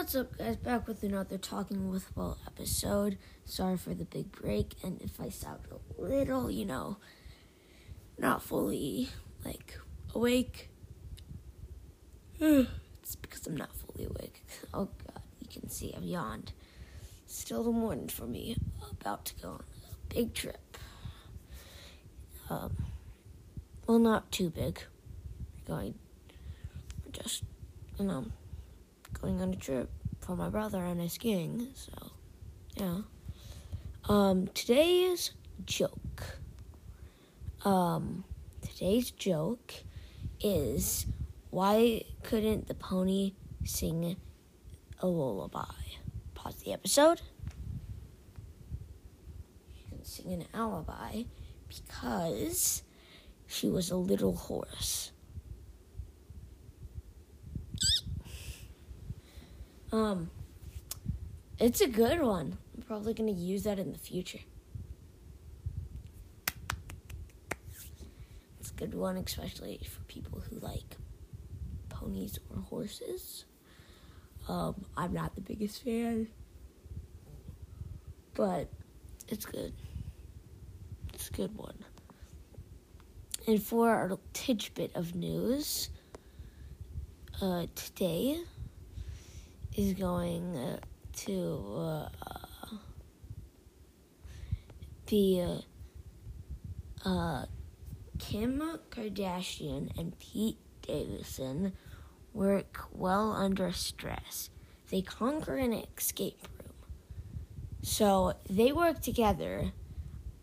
What's 0.00 0.16
up, 0.16 0.38
guys? 0.38 0.56
Back 0.56 0.88
with 0.88 1.02
another 1.02 1.36
Talking 1.36 1.90
with 1.90 2.16
Will 2.16 2.38
episode. 2.46 3.18
Sorry 3.44 3.76
for 3.76 3.92
the 3.92 4.06
big 4.06 4.32
break, 4.32 4.72
and 4.82 4.98
if 5.02 5.20
I 5.20 5.28
sound 5.28 5.58
a 5.70 6.02
little, 6.02 6.50
you 6.50 6.64
know, 6.64 6.96
not 8.16 8.42
fully 8.42 9.10
like 9.44 9.78
awake, 10.14 10.70
it's 12.40 13.14
because 13.20 13.46
I'm 13.46 13.58
not 13.58 13.76
fully 13.76 14.06
awake. 14.06 14.42
Oh 14.72 14.88
God, 15.06 15.22
you 15.38 15.48
can 15.60 15.68
see 15.68 15.92
I've 15.94 16.02
yawned. 16.02 16.54
Still 17.26 17.62
the 17.62 17.70
morning 17.70 18.08
for 18.08 18.24
me. 18.24 18.56
About 18.90 19.26
to 19.26 19.34
go 19.34 19.48
on 19.50 19.64
a 19.90 20.14
big 20.14 20.32
trip. 20.32 20.78
Um, 22.48 22.74
well, 23.86 23.98
not 23.98 24.32
too 24.32 24.48
big. 24.48 24.80
We're 25.68 25.74
Going, 25.74 25.94
just 27.12 27.42
you 27.98 28.06
know 28.06 28.24
going 29.20 29.40
on 29.40 29.52
a 29.52 29.56
trip 29.56 29.90
for 30.20 30.36
my 30.36 30.48
brother 30.48 30.84
and 30.84 31.00
his 31.00 31.14
skiing. 31.14 31.68
So, 31.74 31.92
yeah. 32.76 32.98
Um, 34.08 34.48
today's 34.54 35.32
joke. 35.64 36.38
Um, 37.64 38.24
today's 38.62 39.10
joke 39.10 39.74
is 40.40 41.06
why 41.50 42.04
couldn't 42.22 42.68
the 42.68 42.74
pony 42.74 43.34
sing 43.64 44.16
a 45.00 45.06
lullaby? 45.06 45.64
Pause 46.34 46.56
the 46.64 46.72
episode. 46.72 47.20
She 49.74 49.88
can 49.88 50.04
sing 50.04 50.32
an 50.32 50.44
alibi 50.54 51.24
because 51.68 52.82
she 53.46 53.68
was 53.68 53.90
a 53.90 53.96
little 53.96 54.34
horse. 54.34 55.12
Um, 59.92 60.30
it's 61.58 61.80
a 61.80 61.88
good 61.88 62.20
one. 62.20 62.58
I'm 62.76 62.82
probably 62.82 63.12
going 63.12 63.34
to 63.34 63.40
use 63.40 63.64
that 63.64 63.78
in 63.78 63.92
the 63.92 63.98
future. 63.98 64.40
It's 68.60 68.70
a 68.70 68.74
good 68.74 68.94
one, 68.94 69.16
especially 69.16 69.80
for 69.90 70.00
people 70.02 70.40
who 70.40 70.58
like 70.60 70.96
ponies 71.88 72.38
or 72.50 72.62
horses. 72.62 73.44
Um, 74.48 74.84
I'm 74.96 75.12
not 75.12 75.34
the 75.34 75.40
biggest 75.40 75.84
fan, 75.84 76.28
but 78.34 78.68
it's 79.28 79.44
good. 79.44 79.72
It's 81.12 81.28
a 81.28 81.32
good 81.32 81.56
one. 81.56 81.84
And 83.46 83.62
for 83.62 83.90
our 83.90 84.02
little 84.02 84.20
tidbit 84.32 84.94
of 84.94 85.14
news, 85.14 85.90
uh, 87.42 87.66
today 87.74 88.40
is 89.76 89.94
going 89.94 90.56
uh, 90.56 90.78
to 91.24 91.74
uh, 91.76 92.08
be 95.06 95.44
uh, 97.04 97.08
uh, 97.08 97.46
Kim 98.18 98.60
Kardashian 98.90 99.96
and 99.98 100.18
Pete 100.18 100.58
Davidson 100.82 101.72
work 102.32 102.84
well 102.92 103.32
under 103.32 103.72
stress. 103.72 104.50
They 104.90 105.02
conquer 105.02 105.56
an 105.56 105.72
escape 105.72 106.42
room. 106.42 106.74
So 107.82 108.34
they 108.48 108.72
work 108.72 109.00
together. 109.00 109.72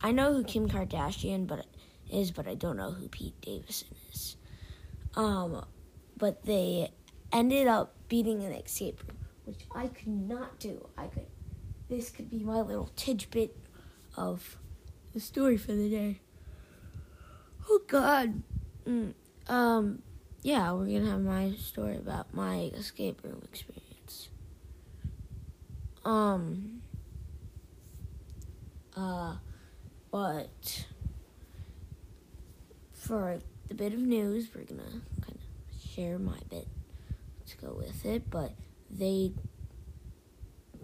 I 0.00 0.12
know 0.12 0.32
who 0.32 0.44
Kim 0.44 0.68
Kardashian 0.68 1.46
but 1.46 1.66
is, 2.10 2.30
but 2.30 2.46
I 2.46 2.54
don't 2.54 2.76
know 2.76 2.92
who 2.92 3.08
Pete 3.08 3.40
Davidson 3.40 3.88
is. 4.12 4.36
Um, 5.14 5.64
but 6.16 6.44
they 6.44 6.90
ended 7.32 7.66
up 7.66 7.94
beating 8.08 8.42
an 8.44 8.52
escape 8.52 9.02
room, 9.06 9.15
which 9.46 9.60
I 9.74 9.86
could 9.86 10.08
not 10.08 10.58
do. 10.58 10.88
I 10.98 11.06
could. 11.06 11.26
This 11.88 12.10
could 12.10 12.28
be 12.28 12.40
my 12.40 12.60
little 12.60 12.90
tidbit 12.96 13.56
of 14.16 14.58
the 15.14 15.20
story 15.20 15.56
for 15.56 15.72
the 15.72 15.88
day. 15.88 16.20
Oh 17.68 17.80
God. 17.86 18.42
Mm, 18.86 19.14
um. 19.48 20.02
Yeah, 20.42 20.72
we're 20.72 20.86
gonna 20.86 21.10
have 21.10 21.22
my 21.22 21.52
story 21.52 21.96
about 21.96 22.34
my 22.34 22.70
escape 22.74 23.22
room 23.24 23.40
experience. 23.44 24.28
Um. 26.04 26.82
Uh, 28.96 29.36
but 30.10 30.86
for 32.92 33.38
the 33.68 33.74
bit 33.74 33.92
of 33.92 34.00
news, 34.00 34.48
we're 34.54 34.64
gonna 34.64 34.82
kind 34.82 35.38
of 35.38 35.90
share 35.90 36.18
my 36.18 36.38
bit 36.50 36.66
to 37.46 37.56
go 37.58 37.74
with 37.74 38.04
it, 38.04 38.28
but 38.30 38.52
they 38.90 39.32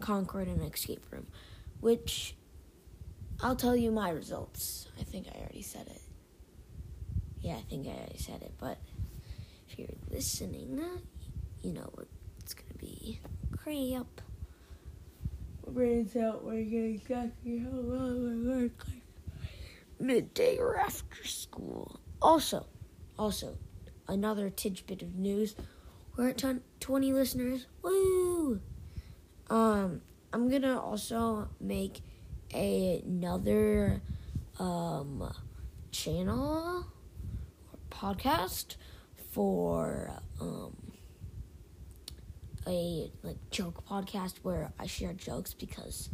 conquered 0.00 0.48
an 0.48 0.60
escape 0.62 1.04
room, 1.10 1.26
which 1.80 2.36
I'll 3.40 3.56
tell 3.56 3.76
you 3.76 3.90
my 3.90 4.10
results. 4.10 4.88
I 5.00 5.04
think 5.04 5.26
I 5.28 5.38
already 5.38 5.62
said 5.62 5.86
it. 5.86 6.02
Yeah, 7.40 7.56
I 7.56 7.62
think 7.62 7.86
I 7.86 7.90
already 7.90 8.18
said 8.18 8.42
it, 8.42 8.52
but 8.58 8.78
if 9.68 9.78
you're 9.78 9.88
listening, 10.10 10.80
uh, 10.80 10.98
you 11.62 11.72
know 11.72 11.90
what 11.94 12.06
it's 12.38 12.54
gonna 12.54 12.74
be 12.78 13.20
crap. 13.56 14.20
My 15.66 15.72
brain's 15.72 16.14
out 16.16 16.44
working 16.44 16.94
exactly 16.94 17.58
how 17.58 17.70
long 17.70 18.28
I 18.30 18.62
work, 18.62 18.84
like 18.88 19.02
midday 19.98 20.58
or 20.58 20.76
after 20.76 21.24
school. 21.26 22.00
Also, 22.20 22.66
also, 23.18 23.56
another 24.08 24.50
tidbit 24.50 25.02
of 25.02 25.14
news 25.16 25.54
we're 26.16 26.28
at 26.28 26.44
20 26.80 27.12
listeners. 27.12 27.66
Woo! 27.82 28.60
Um, 29.48 30.02
I'm 30.32 30.48
gonna 30.50 30.80
also 30.80 31.48
make 31.60 32.00
another 32.54 34.02
um, 34.58 35.32
channel 35.90 36.86
or 37.72 37.78
podcast 37.90 38.76
for 39.32 40.10
um, 40.40 40.76
a 42.66 43.10
like 43.22 43.36
joke 43.50 43.86
podcast 43.86 44.34
where 44.42 44.72
I 44.78 44.86
share 44.86 45.12
jokes 45.14 45.54
because 45.54 46.10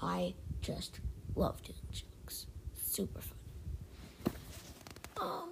I 0.00 0.34
just 0.62 1.00
love 1.34 1.62
doing 1.62 1.78
jokes. 1.92 2.46
Super 2.82 3.20
fun. 3.20 3.36
Um, 5.20 5.48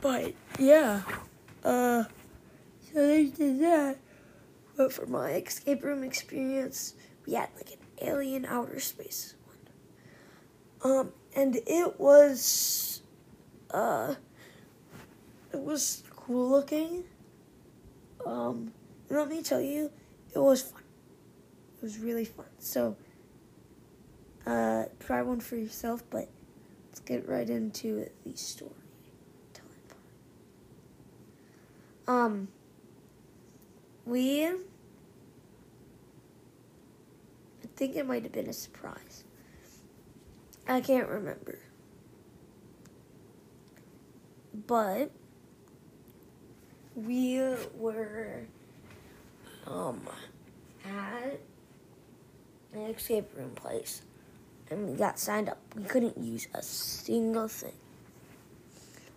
but 0.00 0.34
yeah, 0.58 1.02
uh. 1.64 2.04
So 2.92 3.06
they 3.06 3.26
did 3.26 3.60
that. 3.60 3.98
But 4.76 4.92
for 4.92 5.06
my 5.06 5.32
escape 5.32 5.82
room 5.82 6.04
experience, 6.04 6.94
we 7.26 7.34
had 7.34 7.48
like 7.56 7.72
an 7.72 7.78
alien 8.08 8.44
outer 8.44 8.80
space 8.80 9.34
one. 10.82 10.98
Um, 10.98 11.12
and 11.34 11.56
it 11.66 11.98
was, 11.98 13.02
uh, 13.72 14.14
it 15.52 15.60
was 15.60 16.02
cool 16.14 16.48
looking. 16.48 17.04
Um, 18.24 18.72
and 19.08 19.18
let 19.18 19.28
me 19.28 19.42
tell 19.42 19.60
you, 19.60 19.90
it 20.34 20.38
was 20.38 20.62
fun. 20.62 20.82
It 21.78 21.82
was 21.82 21.98
really 21.98 22.24
fun. 22.24 22.46
So, 22.58 22.96
uh, 24.46 24.84
try 25.00 25.22
one 25.22 25.40
for 25.40 25.56
yourself, 25.56 26.02
but 26.10 26.28
let's 26.86 27.00
get 27.00 27.28
right 27.28 27.48
into 27.48 28.08
the 28.24 28.36
story. 28.36 28.72
Um, 32.06 32.48
we. 34.08 34.46
I 34.46 34.54
think 37.76 37.96
it 37.96 38.06
might 38.06 38.22
have 38.24 38.32
been 38.32 38.48
a 38.48 38.52
surprise. 38.52 39.24
I 40.66 40.80
can't 40.80 41.08
remember. 41.08 41.58
But 44.66 45.10
we 46.94 47.40
were 47.76 48.46
um 49.66 50.00
at 50.84 51.40
an 52.72 52.80
escape 52.80 53.30
room 53.36 53.50
place 53.50 54.02
and 54.70 54.88
we 54.88 54.96
got 54.96 55.18
signed 55.18 55.48
up. 55.48 55.58
We 55.76 55.84
couldn't 55.84 56.18
use 56.18 56.48
a 56.54 56.62
single 56.62 57.48
thing. 57.48 57.72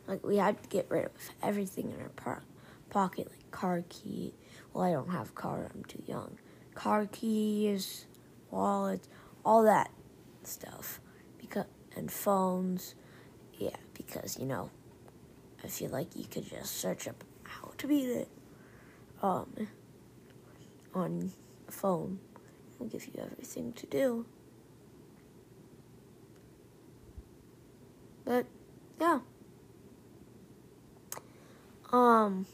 Like 0.08 0.26
we 0.26 0.38
had 0.38 0.62
to 0.62 0.70
get 0.70 0.86
rid 0.90 1.06
of 1.06 1.12
everything 1.42 1.92
in 1.92 2.02
our 2.02 2.10
par- 2.10 2.44
pocket, 2.90 3.28
like 3.30 3.52
car 3.52 3.84
key, 3.90 4.34
well, 4.74 4.84
I 4.84 4.92
don't 4.92 5.10
have 5.10 5.30
a 5.30 5.34
car, 5.34 5.70
I'm 5.74 5.84
too 5.84 6.04
young. 6.06 6.38
Car 6.76 7.08
keys, 7.12 8.06
wallets, 8.50 9.08
all 9.44 9.64
that 9.64 9.92
stuff. 10.44 11.00
Because 11.38 11.66
and 11.96 12.12
phones. 12.12 12.96
Yeah, 13.54 13.76
because 13.94 14.38
you 14.40 14.46
know, 14.46 14.70
I 15.64 15.68
feel 15.68 15.90
like 15.90 16.16
you 16.16 16.26
could 16.26 16.50
just 16.50 16.78
search 16.78 17.08
up 17.08 17.24
how 17.44 17.72
to 17.78 17.88
beat 17.88 18.10
it 18.10 18.30
um 19.22 19.68
on 20.94 21.32
a 21.68 21.72
phone. 21.72 22.20
It'll 22.76 22.88
give 22.88 23.06
you 23.08 23.22
everything 23.22 23.74
to 23.74 23.86
do. 23.88 24.26
But 28.26 28.46
yeah. 29.00 29.20
Um 31.92 32.46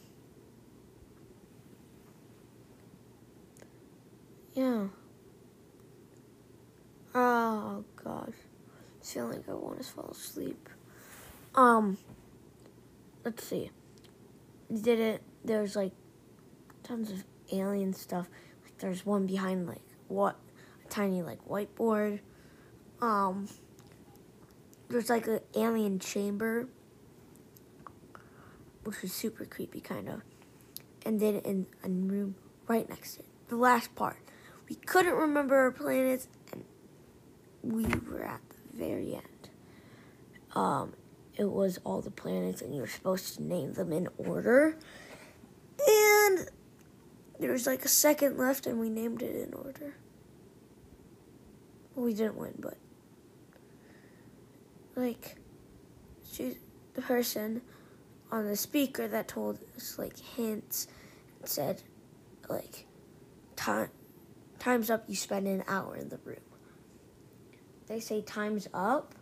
feeling 9.11 9.37
like 9.37 9.49
I 9.49 9.53
want 9.53 9.81
to 9.81 9.87
fall 9.87 10.09
asleep. 10.11 10.69
Um, 11.55 11.97
let's 13.23 13.43
see. 13.43 13.71
Did 14.73 14.99
it? 14.99 15.21
There's 15.43 15.75
like 15.75 15.93
tons 16.83 17.11
of 17.11 17.23
alien 17.51 17.93
stuff. 17.93 18.27
Like 18.63 18.77
there's 18.79 19.05
one 19.05 19.25
behind 19.25 19.67
like 19.67 19.81
what 20.07 20.35
a 20.85 20.89
tiny 20.89 21.21
like 21.21 21.45
whiteboard. 21.47 22.19
Um, 23.01 23.47
there's 24.89 25.09
like 25.09 25.27
an 25.27 25.39
alien 25.55 25.99
chamber, 25.99 26.67
which 28.83 29.03
is 29.03 29.13
super 29.13 29.45
creepy, 29.45 29.81
kind 29.81 30.09
of. 30.09 30.21
And 31.05 31.19
then 31.19 31.35
in 31.35 31.67
a 31.83 31.89
room 31.89 32.35
right 32.67 32.87
next 32.89 33.15
to 33.15 33.19
it, 33.21 33.25
the 33.47 33.55
last 33.55 33.95
part, 33.95 34.17
we 34.67 34.75
couldn't 34.75 35.13
remember 35.13 35.55
our 35.55 35.71
planets, 35.71 36.27
and 36.51 36.65
we 37.61 37.85
were 38.09 38.23
at 38.23 38.41
very 38.77 39.15
end. 39.15 39.49
Um, 40.55 40.93
it 41.35 41.49
was 41.49 41.79
all 41.83 42.01
the 42.01 42.11
planets, 42.11 42.61
and 42.61 42.73
you 42.73 42.81
were 42.81 42.87
supposed 42.87 43.35
to 43.35 43.43
name 43.43 43.73
them 43.73 43.91
in 43.91 44.07
order. 44.17 44.77
And 45.87 46.49
there 47.39 47.51
was 47.51 47.67
like 47.67 47.85
a 47.85 47.89
second 47.89 48.37
left, 48.37 48.65
and 48.65 48.79
we 48.79 48.89
named 48.89 49.21
it 49.21 49.35
in 49.35 49.53
order. 49.53 49.95
Well, 51.93 52.05
we 52.05 52.13
didn't 52.13 52.37
win, 52.37 52.55
but 52.59 52.77
like 54.95 55.35
she, 56.31 56.57
the 56.95 57.01
person 57.01 57.61
on 58.31 58.47
the 58.47 58.55
speaker 58.55 59.07
that 59.07 59.27
told 59.27 59.59
us 59.75 59.97
like 59.97 60.17
hints 60.17 60.87
said 61.45 61.81
like 62.49 62.85
time 63.55 63.89
time's 64.59 64.89
up 64.89 65.05
you 65.07 65.15
spend 65.15 65.47
an 65.47 65.63
hour 65.67 65.95
in 65.95 66.09
the 66.09 66.17
room 66.25 66.46
they 67.87 67.99
say 67.99 68.21
time's 68.21 68.67
up 68.73 69.15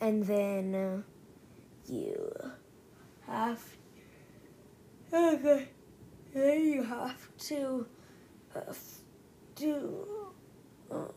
and 0.00 0.24
then 0.24 0.74
uh, 0.74 1.92
you 1.92 2.32
have 3.26 3.62
okay 5.12 5.68
then 6.32 6.64
you 6.64 6.82
have 6.82 7.28
to 7.38 7.86
uh, 8.54 8.72
do 9.56 10.06
um, 10.90 11.08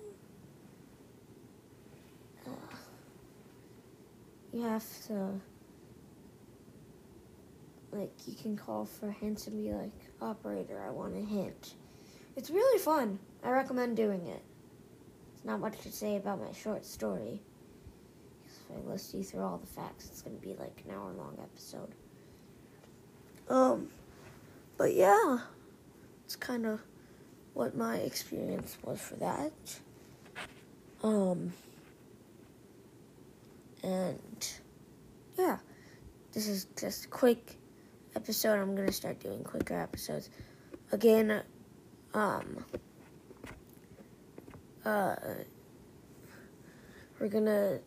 uh, 2.48 2.76
you 4.52 4.62
have 4.64 4.84
to 5.08 5.40
like 7.92 8.12
you 8.26 8.34
can 8.34 8.58
call 8.58 8.86
for 8.86 9.12
hints 9.12 9.48
and 9.48 9.64
be 9.64 9.72
like 9.72 9.92
operator 10.22 10.82
i 10.86 10.90
want 10.90 11.16
a 11.16 11.20
hint. 11.20 11.76
It's 12.38 12.50
really 12.50 12.80
fun. 12.80 13.20
I 13.44 13.50
recommend 13.50 13.98
doing 13.98 14.26
it 14.26 14.42
it's 15.42 15.48
not 15.48 15.60
much 15.60 15.80
to 15.82 15.92
say 15.92 16.18
about 16.18 16.40
my 16.40 16.52
short 16.52 16.86
story. 16.86 17.42
If 18.46 18.78
i 18.78 18.92
list 18.92 19.12
you 19.16 19.24
through 19.24 19.42
all 19.42 19.58
the 19.58 19.66
facts 19.66 20.06
it's 20.06 20.22
going 20.22 20.40
to 20.40 20.42
be 20.42 20.54
like 20.54 20.84
an 20.86 20.94
hour 20.94 21.12
long 21.14 21.36
episode. 21.42 21.96
Um 23.50 23.88
but 24.78 24.94
yeah 24.94 25.40
it's 26.26 26.36
kind 26.36 26.68
of 26.68 26.80
what 27.56 27.76
my 27.76 27.98
experience 27.98 28.78
was 28.84 29.02
for 29.02 29.16
that. 29.16 29.80
Um 31.02 31.54
and 33.82 34.48
yeah 35.40 35.58
this 36.34 36.48
is 36.48 36.68
just 36.80 37.06
a 37.06 37.08
quick 37.08 37.58
episode. 38.16 38.60
I'm 38.60 38.76
gonna 38.76 38.92
start 38.92 39.20
doing 39.20 39.44
quicker 39.44 39.74
episodes. 39.74 40.30
Again 40.92 41.42
um 42.14 42.64
uh 44.86 45.16
we're 47.20 47.28
gonna 47.28 47.80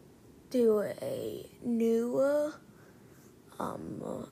do 0.51 0.81
a 1.03 1.47
new 1.65 2.53
um 3.59 4.03
uh, 4.05 4.27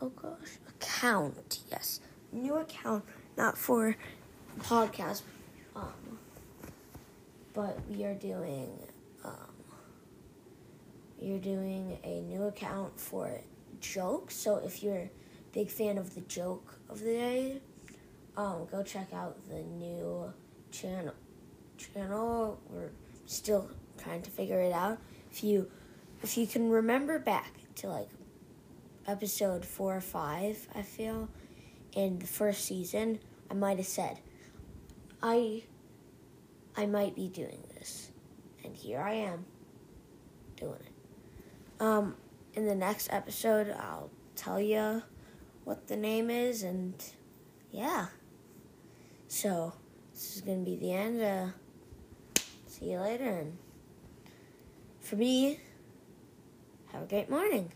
oh 0.00 0.08
gosh 0.08 0.58
account 0.68 1.60
yes 1.70 2.00
new 2.32 2.54
account 2.56 3.04
not 3.36 3.58
for 3.58 3.96
podcast 4.60 5.22
um 5.74 6.18
but 7.52 7.78
we 7.88 8.04
are 8.04 8.14
doing 8.14 8.70
um 9.24 9.56
you're 11.20 11.38
doing 11.38 11.98
a 12.04 12.20
new 12.20 12.44
account 12.44 12.98
for 12.98 13.40
jokes. 13.80 14.34
So 14.36 14.56
if 14.56 14.82
you're 14.82 15.10
big 15.52 15.70
fan 15.70 15.98
of 15.98 16.14
the 16.14 16.20
joke 16.22 16.78
of 16.88 17.00
the 17.00 17.12
day, 17.12 17.60
um, 18.36 18.66
go 18.70 18.82
check 18.82 19.12
out 19.12 19.36
the 19.48 19.62
new 19.62 20.32
channel. 20.70 21.14
Channel. 21.76 22.60
We're 22.70 22.90
still 23.26 23.70
trying 23.98 24.22
to 24.22 24.30
figure 24.30 24.60
it 24.60 24.72
out. 24.72 24.98
If 25.30 25.44
you 25.44 25.70
if 26.22 26.36
you 26.36 26.46
can 26.46 26.70
remember 26.70 27.18
back 27.18 27.52
to 27.76 27.88
like 27.88 28.08
episode 29.06 29.64
four 29.64 29.96
or 29.96 30.00
five, 30.00 30.66
I 30.74 30.82
feel 30.82 31.28
in 31.92 32.18
the 32.18 32.26
first 32.26 32.64
season, 32.64 33.18
I 33.50 33.54
might 33.54 33.78
have 33.78 33.86
said, 33.86 34.20
I 35.22 35.64
I 36.76 36.86
might 36.86 37.14
be 37.14 37.28
doing 37.28 37.64
this, 37.74 38.10
and 38.64 38.76
here 38.76 39.00
I 39.00 39.14
am 39.14 39.46
doing 40.56 40.74
it. 40.74 41.82
Um, 41.82 42.16
in 42.54 42.66
the 42.66 42.74
next 42.74 43.12
episode, 43.12 43.70
I'll 43.70 44.10
tell 44.34 44.60
you 44.60 45.02
what 45.64 45.88
the 45.88 45.96
name 45.96 46.30
is, 46.30 46.62
and 46.62 46.94
yeah. 47.70 48.06
So, 49.28 49.72
this 50.12 50.36
is 50.36 50.42
to 50.42 50.56
be 50.64 50.76
the 50.76 50.92
end. 50.92 51.22
Uh, 51.22 51.48
see 52.78 52.92
you 52.92 52.98
later. 52.98 53.24
And 53.24 53.56
for 55.00 55.16
me, 55.16 55.60
have 56.92 57.02
a 57.02 57.06
great 57.06 57.30
morning. 57.30 57.72